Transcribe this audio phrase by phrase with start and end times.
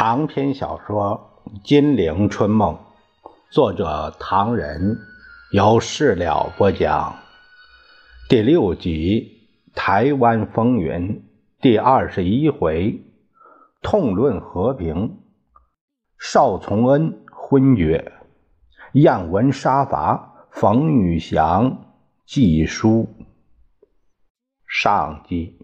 [0.00, 2.72] 长篇小说《金陵春梦》，
[3.50, 4.96] 作者唐人，
[5.50, 7.16] 由事了播讲。
[8.28, 11.16] 第六集《台湾风云》
[11.60, 13.02] 第二十一回，
[13.82, 15.18] 痛论和平。
[16.16, 18.12] 邵从恩昏厥，
[18.92, 21.76] 燕文杀伐，冯玉祥
[22.24, 23.08] 寄书。
[24.64, 25.58] 上集。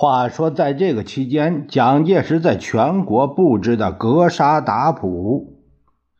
[0.00, 5.58] 话说，在这个期间，蒋介石在全国布置的格杀打捕，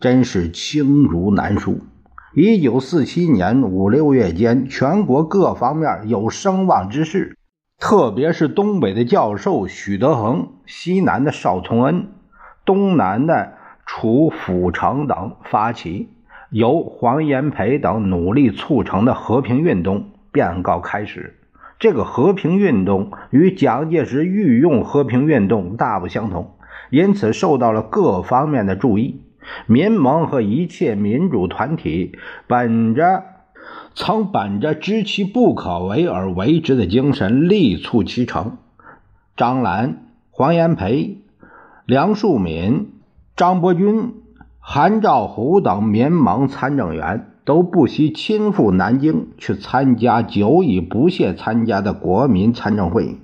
[0.01, 1.79] 真是轻如难书。
[2.35, 7.39] 一九四七年五六月间，全国各方面有声望之士，
[7.79, 12.09] 特别是东北的教授许德珩、西南的邵从恩、
[12.65, 13.53] 东南的
[13.87, 16.09] 楚辅成等发起，
[16.51, 21.38] 由黄炎培等努力促成的和平运动，便告开始。
[21.79, 26.57] 这个和平运动与蒋介石御用和平运动大不相同，
[26.91, 29.23] 因此受到了各方面的注意。
[29.67, 33.23] 民盟和一切民主团体本着
[33.95, 38.59] 曾本着知其不可为而为之的精神，力促其成。
[39.37, 41.23] 张澜、黄炎培、
[41.87, 42.87] 梁漱溟、
[43.37, 44.15] 张伯钧、
[44.59, 47.31] 韩兆虎等民盟参政员。
[47.49, 53.17] 都不惜亲赴南京去参加久已不屑参加的国民参政会，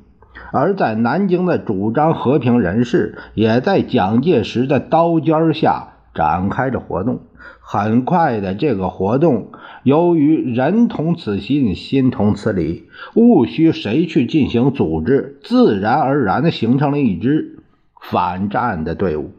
[0.51, 7.21] 而在南京的主张和平人士也在蒋介石的刀尖下展开着活动。
[7.61, 9.49] 很快的，这个活动
[9.83, 12.85] 由于人同此心，心同此理，
[13.15, 17.59] 务需谁去进行组织，自然而然的形成了一支
[18.01, 19.33] 反战的队伍。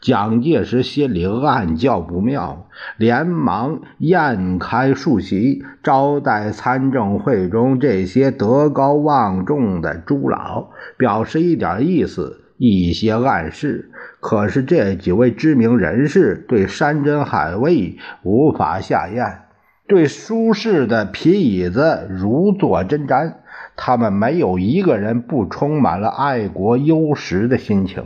[0.00, 13.90] 蒋介石心里暗叫不妙，连忙宴开数席，招待参政会中这些德高望重的诸老，表示一点意思，一些暗示。
[14.20, 19.42] 可是这几位知名人士对山珍海味无法下咽，
[19.86, 23.34] 对舒适的皮椅子如坐针毡，
[23.76, 28.04] 他们没有一个人不充满了爱国忧时的心情。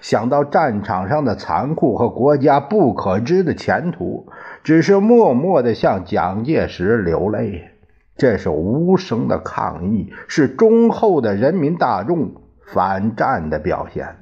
[0.00, 4.28] 想到战场上的残酷和国家不可知的前途，
[4.62, 7.70] 只是默默地向蒋介石流泪。
[8.16, 12.34] 这是无声的抗议，是忠厚的人民大众
[12.64, 14.16] 反战的表现。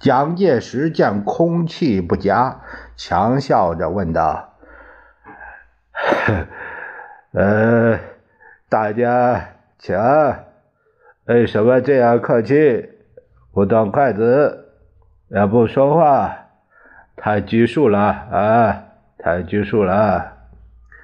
[0.00, 2.60] 蒋介石见空气不佳，
[2.96, 4.54] 强笑着问道
[7.32, 8.00] ：“呃，
[8.68, 9.96] 大家请，
[11.26, 12.90] 为什么这样客气？
[13.52, 14.62] 不端筷子？”
[15.34, 16.32] 也不说话，
[17.16, 18.84] 太拘束了啊！
[19.18, 20.32] 太拘束了。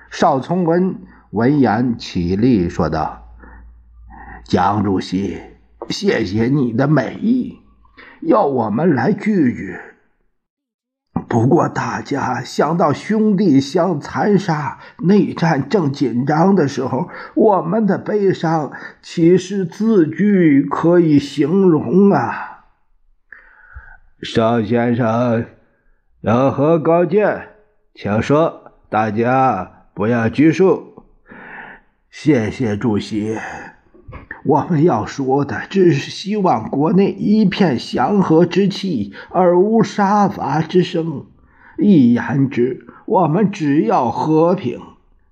[0.08, 0.94] 邵从文
[1.30, 3.26] 闻言起立说道
[4.46, 5.36] ：“蒋主席，
[5.88, 7.58] 谢谢你的美意，
[8.20, 9.76] 要我们来聚聚。
[11.28, 18.70] 不过大家想到兄弟相残杀，内战正紧张的时候，我们的悲伤
[19.02, 22.46] 岂是字句可以形容啊？”
[24.22, 25.46] 邵先生
[26.20, 27.48] 有何高见？
[27.94, 31.04] 请说，大家不要拘束。
[32.10, 33.38] 谢谢主席。
[34.44, 41.24] 我们要说的只是希望国内一片祥和之气，而无杀伐之声。
[41.78, 44.78] 一言之，我们只要和平。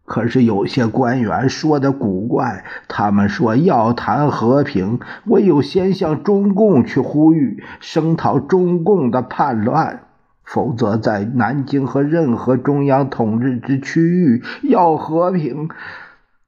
[0.08, 10.00] 可是有些官员说的古怪，他们说要谈和平，唯有先向中共去呼吁，声讨中共的叛乱，
[10.42, 15.68] 否则在南京和任何中央统治之区域要和平，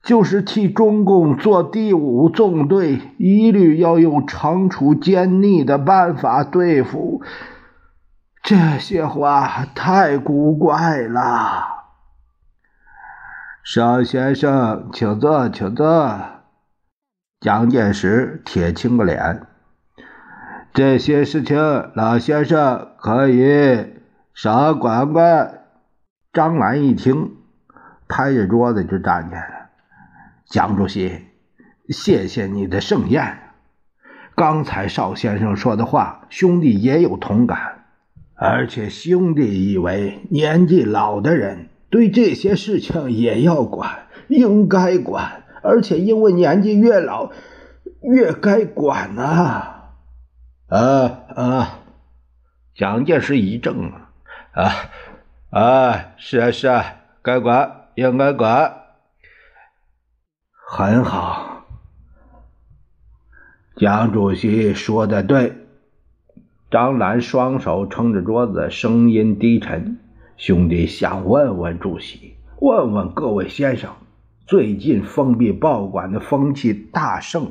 [0.02, 7.20] 就是替中共做第五纵队，一律要用惩处奸逆的办法对付。
[8.42, 11.79] 这些话太古怪了。
[13.62, 16.18] 邵先生，请坐，请坐。
[17.40, 19.46] 蒋介石铁青个脸。
[20.72, 21.58] 这些事情，
[21.94, 23.86] 老先生可以
[24.34, 25.64] 少管管。
[26.32, 27.36] 张澜一听，
[28.08, 29.54] 拍着桌子就站起来了。
[30.46, 31.26] 蒋主席，
[31.88, 33.38] 谢谢你的盛宴。
[34.34, 37.84] 刚才邵先生说的话，兄弟也有同感。
[38.36, 41.69] 而且兄弟以为，年纪老的人。
[41.90, 47.30] 对这些事情也要管，应该管，而且因为年纪越老，
[48.02, 49.74] 越该管呐。
[50.68, 51.78] 啊啊！
[52.76, 54.12] 蒋介石一怔啊
[54.52, 54.72] 啊
[55.50, 56.14] 啊！
[56.16, 56.84] 是啊是啊，
[57.22, 58.76] 该管应该管。
[60.52, 61.64] 很好，
[63.76, 65.56] 蒋主席说的对。
[66.70, 69.98] 张兰双手撑着桌子，声音低沉
[70.40, 73.90] ：“兄弟想问问主席，问问各位先生，
[74.46, 77.44] 最近封闭报馆的风气大盛，《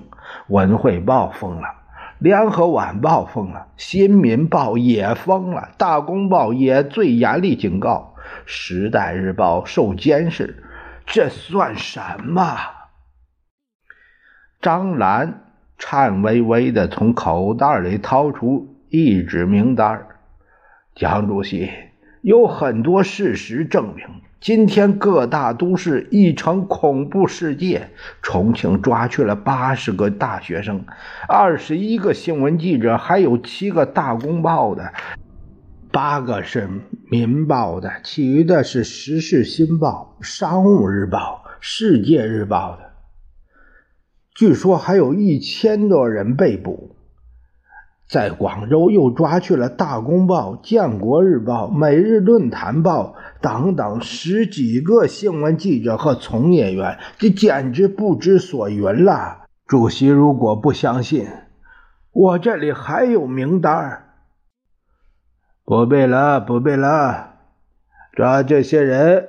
[0.47, 1.67] 文汇报》封了，
[2.17, 8.15] 《联合晚报》封了，《新民报》也封了，《大公报》也最严厉警告，
[8.47, 10.63] 《时代日报》受监视，
[11.05, 12.57] 这算什么？”
[14.61, 18.75] 张兰颤巍巍地从口袋里掏出。
[18.89, 20.07] 一纸名单，
[20.95, 21.69] 蒋主席
[22.21, 24.05] 有很多事实证明，
[24.41, 27.89] 今天各大都市已成恐怖世界。
[28.21, 30.83] 重庆抓去了八十个大学生，
[31.27, 34.91] 二十一个新闻记者，还有七个大公报的，
[35.91, 36.69] 八个是
[37.09, 42.89] 民报的，其余的是时事新报、商务日报、世界日报的。
[44.35, 46.95] 据说还有一千多人被捕。
[48.09, 59.43] 在广州又抓去了《大公报》《建国日报》《每日论坛报》等等十几个新闻记者和从业员，这简直不知所云了。
[59.67, 61.27] 主席如果不相信，
[62.11, 64.07] 我这里还有名单。
[65.63, 67.35] 不必了，不必了，
[68.13, 69.27] 抓这些人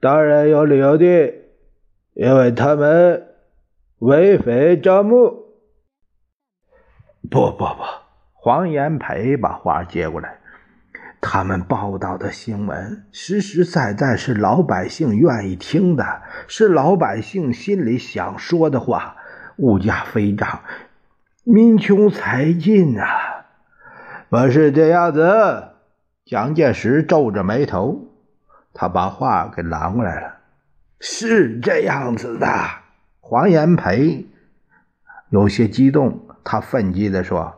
[0.00, 1.04] 当然有理由的，
[2.14, 3.22] 因为他们
[3.98, 5.45] 为非招募。
[7.30, 7.82] 不不不，
[8.32, 10.38] 黄炎培把话接过来。
[11.20, 19.16] 他们报道的新闻实实在在是老百姓愿意听的，是老百姓心里想说的话。
[19.56, 20.60] 物价飞涨，
[21.42, 23.46] 民穷财尽啊！
[24.28, 25.68] 不是这样子。
[26.26, 28.08] 蒋介石皱着眉头，
[28.74, 30.36] 他把话给拦过来了。
[31.00, 32.46] 是这样子的。
[33.20, 34.26] 黄炎培
[35.30, 36.25] 有些激动。
[36.48, 37.56] 他愤激地说：“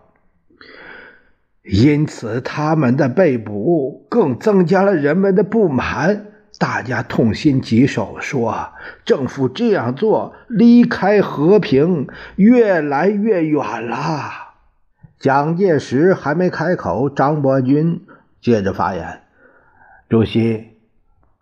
[1.62, 6.24] 因此，他们的被捕更增加了人们的不满。
[6.58, 8.72] 大家痛心疾首，说
[9.04, 14.32] 政府这样做离开和平越来越远了。”
[15.20, 18.06] 蒋介石还没开口，张伯钧
[18.40, 19.20] 接着发言
[20.08, 20.78] ：“主席，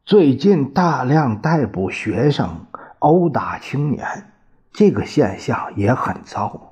[0.04, 2.66] 最近大量逮捕学生、
[2.98, 4.32] 殴打青年，
[4.72, 6.65] 这个现象也很糟。”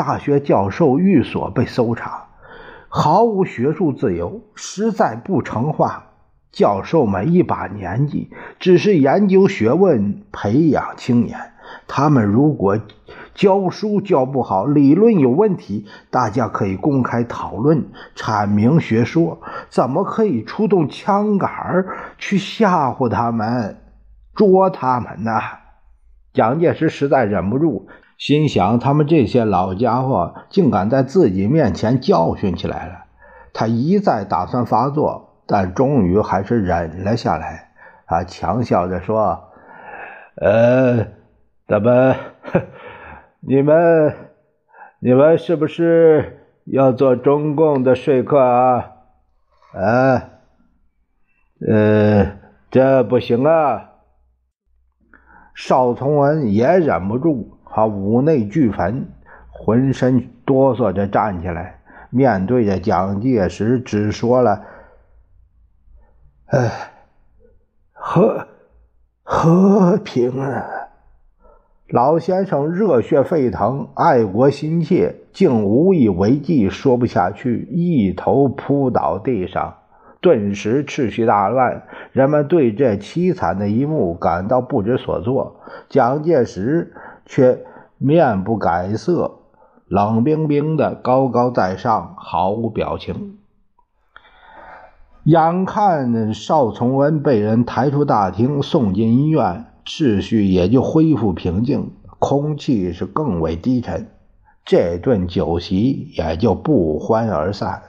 [0.00, 2.28] 大学教授寓所被搜查，
[2.88, 6.04] 毫无学术自由，实在不成话。
[6.50, 11.38] 教授们一把年纪，只是研究学问，培养青年。
[11.86, 12.78] 他们如果
[13.34, 17.84] 教书教不好，理论有问题，大家可以公开讨论，
[18.16, 19.42] 阐明学说。
[19.68, 21.84] 怎么可以出动枪杆
[22.16, 23.76] 去吓唬他们、
[24.34, 25.38] 捉他们呢？
[26.32, 27.88] 蒋介石实在忍不住。
[28.20, 33.06] 心想：他们这些老家伙竟敢在自己面前教训起来了。
[33.54, 37.70] 他一再打算发作，但终于还是忍了下来。
[38.06, 39.44] 他强笑着说
[40.36, 41.06] ：“呃，
[41.66, 42.14] 怎么，
[43.40, 44.14] 你们，
[44.98, 48.90] 你们是不是要做中共的说客啊？
[49.72, 50.28] 啊，
[51.66, 52.32] 呃，
[52.70, 53.92] 这不行啊！”
[55.56, 57.56] 邵从文也忍不住。
[57.72, 59.06] 他五内俱焚，
[59.48, 61.78] 浑身哆嗦着站起来，
[62.10, 64.64] 面对着蒋介石，只说了
[66.50, 66.70] ：“哎，
[67.92, 68.48] 和
[69.22, 70.66] 和平啊！”
[71.88, 79.76] 老先生热血沸腾，爱国心切，竟无以为继，说不下去，一头扑倒地上。
[80.20, 85.60] 顿时秩序大乱，人们对这凄惨的一幕感到不知所措。
[85.88, 86.92] 蒋介石。
[87.30, 87.64] 却
[87.96, 89.36] 面不改色，
[89.86, 93.38] 冷冰冰的，高高在上，毫无表情。
[95.22, 104.08] 眼看邵从文被人抬出大厅，送进医院，秩序也就恢复平静，空气是更为低沉，
[104.64, 107.80] 这顿酒席也就不欢而散。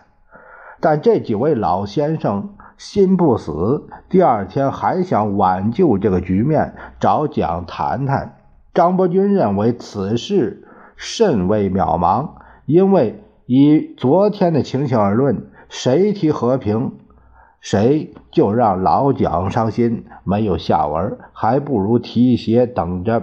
[0.79, 8.37] 但这几位老先生心不死，第二天还想挽救这个局面，找蒋谈谈。
[8.73, 12.29] 张伯钧认为此事甚为渺茫，
[12.65, 16.93] 因为以昨天的情形而论，谁提和平，
[17.59, 23.21] 谁就让老蒋伤心，没有下文，还不如提一些等着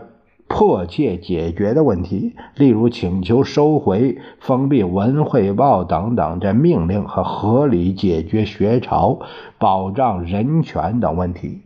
[0.49, 9.21] 迫切解决的问题，例如请求收回封闭《文汇报》等等这命令和合理解决学潮、
[9.59, 11.63] 保障人权等问题。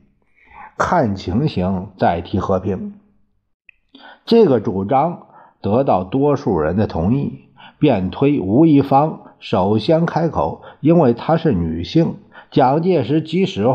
[0.78, 2.94] 看情形再提和平。
[4.24, 5.26] 这个主张
[5.60, 7.40] 得到多数人的同意，
[7.78, 12.16] 便推吴一芳首先开口，因为她是女性。
[12.50, 13.66] 蒋介石即使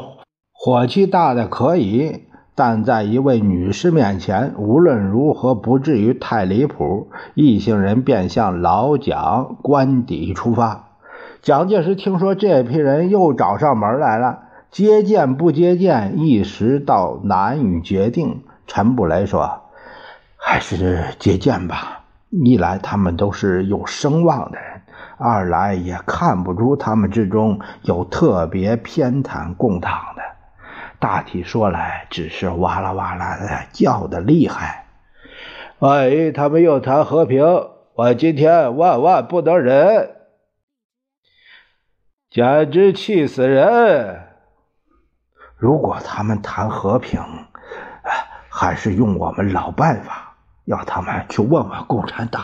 [0.54, 2.24] 火气大的可以。
[2.60, 7.10] 但在一位女士面前，无论如何不至于太离谱。
[7.36, 10.88] 一行人便向老蒋官邸出发。
[11.44, 14.40] 蒋介石听说这批人又找上门来了，
[14.72, 18.42] 接见不接见，一时倒难以决定。
[18.66, 19.62] 陈布雷说
[20.38, 22.04] ：“还是接见吧。
[22.30, 24.82] 一来他们都是有声望的人，
[25.18, 30.22] 二来也看不出他们之中有特别偏袒共党的。”
[31.00, 34.88] 大体说来，只是哇啦哇啦的叫的厉害。
[35.80, 37.46] 万一他们又谈和平，
[37.94, 40.16] 我今天万万不能忍，
[42.32, 44.24] 简直气死人！
[45.56, 47.22] 如果他们谈和平，
[48.50, 50.27] 还是用我们老办法，
[50.68, 52.44] 要他们去问问共产党。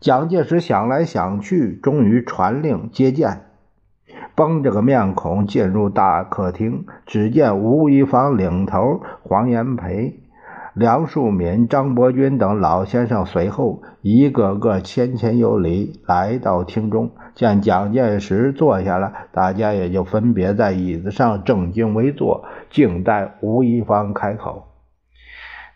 [0.00, 3.42] 蒋介石想来想去，终于传令接见。
[4.34, 10.20] 绷着个面孔进入大客厅，只见吴一芳领头，黄炎培、
[10.72, 17.10] 梁漱溟、张伯钧等老先生随后，一个个谦谦有礼来到厅中。
[17.34, 24.67] 见蒋介石坐下了，大家也就分别在椅子上正襟危坐，静待吴一芳开口。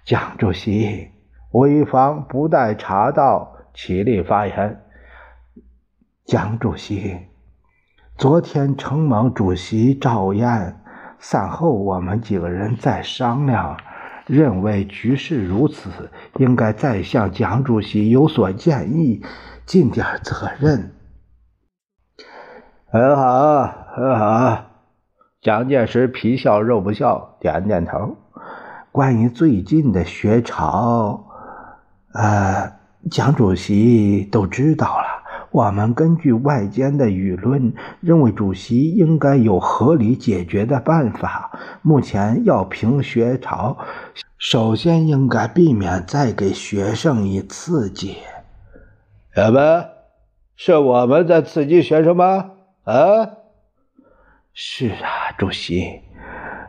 [0.05, 1.11] 蒋主席，
[1.53, 4.83] 吴一芳不待茶到，起立发言。
[6.25, 7.29] 蒋主席。
[8.17, 10.83] 昨天承蒙主席召宴，
[11.21, 13.77] 散后我们几个人再商量，
[14.27, 19.25] 认为局势如此，应该再向蒋主席有所建议，
[19.65, 20.93] 尽点责任。
[22.87, 23.63] 很好，
[23.95, 24.65] 很好。
[25.41, 28.17] 蒋介石皮笑肉不笑，点点头。
[28.93, 31.25] 关于最近的学潮，
[32.13, 32.71] 呃，
[33.11, 35.07] 蒋主席都知道了。
[35.51, 41.59] 我们根据外间的舆论，认为主席应该有合理解决的办法。
[41.81, 43.79] 目前要平学潮，
[44.37, 48.19] 首先应该避免再给学生以刺激。
[49.35, 49.87] 什么？
[50.55, 52.51] 是我们在刺激学生吗？
[52.85, 52.95] 啊？
[54.53, 56.03] 是啊，主席。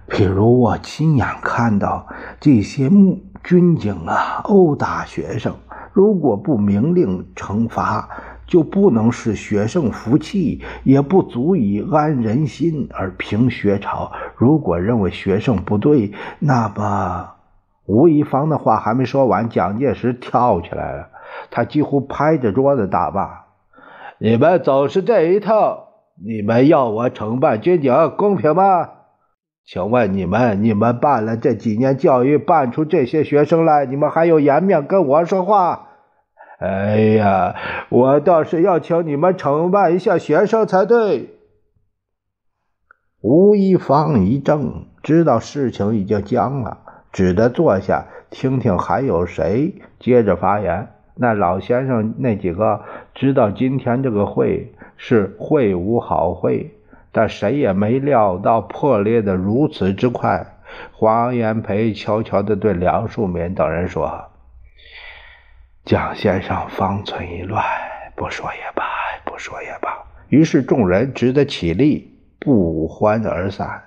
[0.10, 2.07] 譬如我亲眼看到
[2.39, 2.89] 这些
[3.43, 5.55] 军警啊殴打学生，
[5.91, 8.10] 如果不明令惩罚。
[8.45, 14.12] 就不能使学生服气，也不足以安人心而平学潮。
[14.36, 17.29] 如果认为学生不对，那么
[17.86, 21.07] 吴一芳的话还没说完，蒋介石跳起来了，
[21.51, 23.29] 他几乎拍着桌子大骂
[24.19, 25.88] ：“你们总是这一套！
[26.24, 28.89] 你们要我惩办军警，公平吗？
[29.65, 35.89] 请问你们，你们办了这几年教育，办出这些学生来，你们还有颜面跟我说话？”
[36.60, 37.55] 哎呀，
[37.89, 41.29] 我倒是要请你们惩办一下学生才对。
[43.22, 46.77] 吴一芳一怔，知道事情已经僵了，
[47.12, 50.89] 只得坐下听听还有谁接着发言。
[51.15, 52.82] 那老先生那几个
[53.13, 56.72] 知道今天这个会是会无好会，
[57.13, 60.58] 但谁也没料到破裂的如此之快。
[60.91, 64.32] 黄炎培悄悄地对梁漱溟等人说。
[65.86, 67.63] 蒋先生方寸已乱，
[68.15, 68.84] 不说也罢，
[69.24, 70.03] 不说也罢。
[70.29, 73.84] 于是众人只得起立，不欢而散。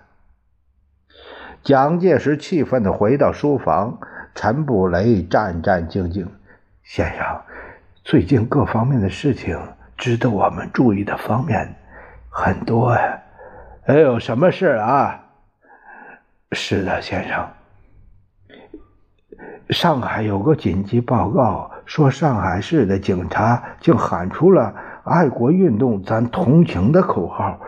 [1.62, 3.98] 蒋介石气愤地回到书房，
[4.34, 6.26] 陈布雷战战兢兢
[6.84, 7.40] ：“先生，
[8.04, 9.58] 最近各方面的事情，
[9.96, 11.74] 值得我们注意的方面
[12.38, 13.22] 很多呀。
[13.86, 15.24] 还有什么事啊
[16.52, 17.48] ？”“是的，先生。
[19.70, 24.74] 上海有个紧急报告。”说上海市的警察竟喊出了
[25.06, 27.60] “爱国运动，咱同情”的口号，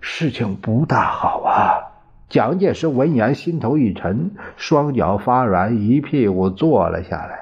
[0.00, 1.92] 事情不大好啊！
[2.26, 7.38] 蒋介石闻言心头一沉，双脚发软，一屁股坐了下来。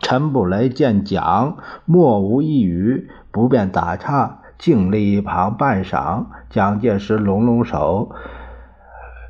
[0.00, 6.26] 陈布雷见蒋莫无一语，不便打岔，静立一旁半晌。
[6.50, 8.12] 蒋介石拢拢手，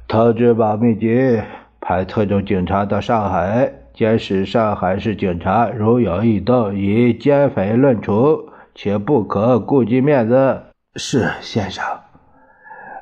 [0.08, 1.40] 通知保密局
[1.80, 3.72] 派特种警察到上海。
[3.92, 10.62] 监视上海市警察，如有异动，以奸匪论处，且不可顾及面子。
[10.96, 11.84] 是先生。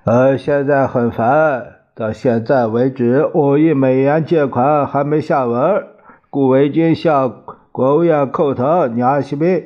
[0.04, 5.84] 呃，现在很烦，到现在为止，五亿美元借款还没下文，
[6.30, 9.64] 顾维钧向国务院叩头，娘西咪，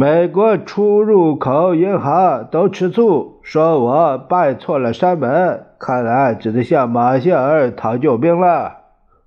[0.00, 8.78] 美国出入口银行都吃醋，说我拜错了山门，看来只得向马歇尔讨救兵了。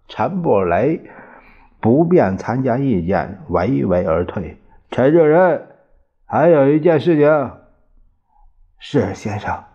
[0.08, 1.03] 陈布雷
[1.80, 4.58] 不便参加意见，唯唯而退。
[4.89, 5.62] 陈主任，
[6.25, 7.51] 还有一件事情。
[8.80, 9.65] 是先生，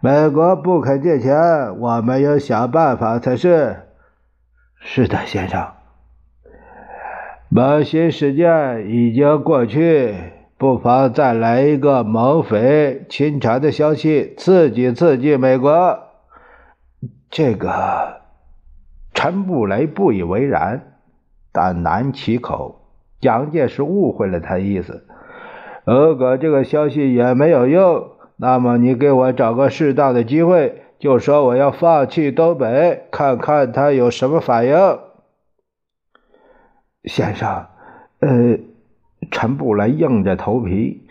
[0.00, 3.76] 美国不肯借钱，我们要想办法才是。
[4.78, 5.66] 是的，先生。
[7.50, 10.14] 某些事件已经过去，
[10.58, 15.98] 不妨再来一个猛匪清查的消息，刺激刺激美国。
[17.30, 18.20] 这个
[19.14, 20.98] 陈布雷不以为然，
[21.52, 22.82] 但难启口。
[23.20, 25.04] 蒋介石误会了他意思。
[25.84, 28.10] 如果这个消息也没有用。
[28.40, 34.98] 那么你给我找个适当的机会，就说我要放弃东北，看看他有什么反应。
[37.08, 37.66] 先生，
[38.20, 38.58] 呃，
[39.32, 41.08] 陈布来硬着头皮，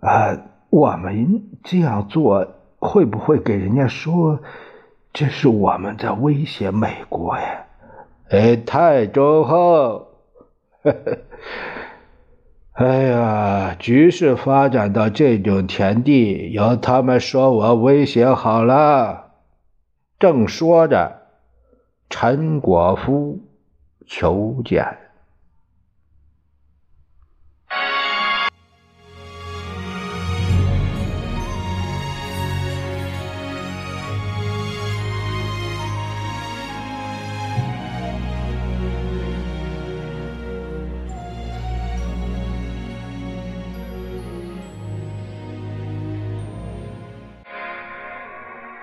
[0.00, 0.36] 啊，
[0.70, 2.46] 我们这样做
[2.78, 4.38] 会不会给人家说
[5.12, 7.64] 这是我们在威胁美国呀？
[8.28, 10.08] 哎，太忠厚。
[10.82, 11.18] 呵呵。
[12.72, 19.32] 哎呀，局势发展到这种田地，由他们说我威胁好了。
[20.18, 21.22] 正说着，
[22.10, 23.40] 陈果夫
[24.06, 24.98] 求见。